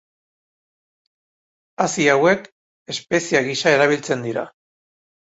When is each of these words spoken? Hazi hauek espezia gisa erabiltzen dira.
Hazi 1.85 2.09
hauek 2.15 2.51
espezia 2.97 3.45
gisa 3.53 3.79
erabiltzen 3.79 4.29
dira. 4.31 4.51